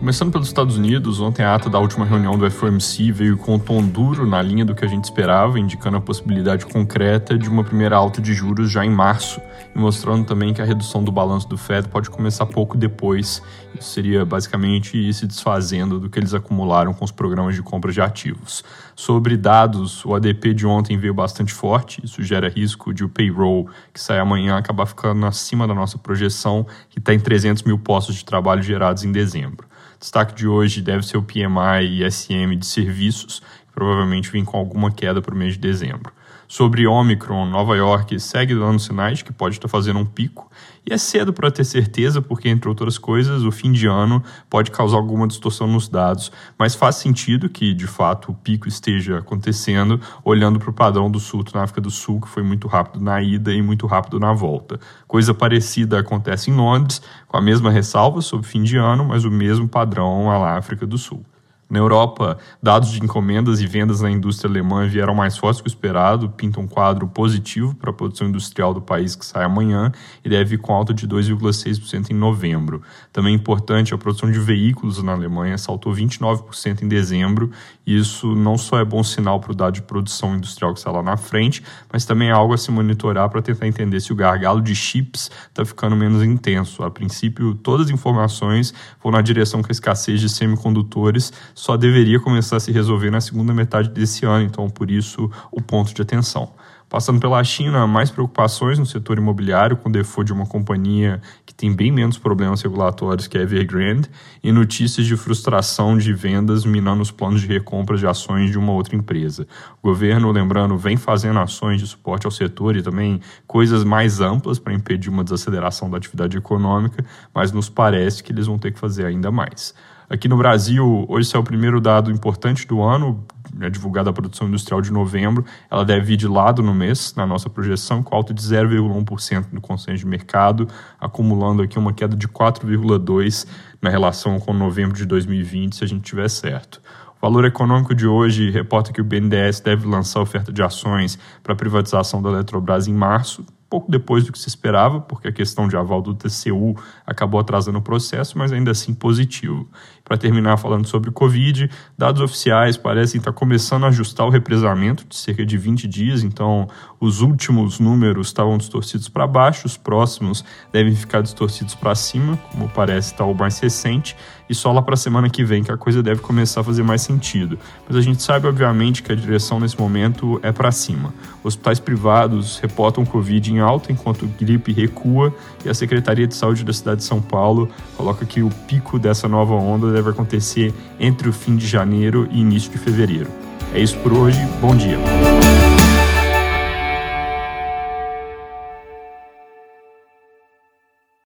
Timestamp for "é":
40.92-40.98, 78.80-78.84, 82.30-82.32, 121.36-121.38, 123.66-123.70, 170.42-170.50, 183.72-183.80